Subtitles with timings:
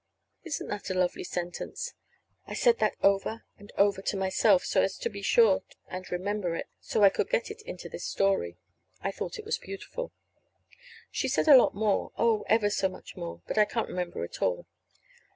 [0.43, 1.93] (Isn't that a lovely sentence?
[2.47, 6.55] I said that over and over to myself so as to be sure and remember
[6.55, 8.57] it, so I could get it into this story.
[9.01, 10.11] I thought it was beautiful.)
[11.11, 14.41] She said a lot more oh, ever so much more; but I can't remember it
[14.41, 14.65] all.